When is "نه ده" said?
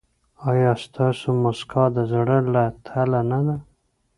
3.31-3.55